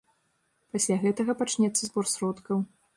Пасля 0.77 0.97
гэтага 1.05 1.37
пачнецца 1.45 1.79
збор 1.85 2.05
сродкаў. 2.17 2.69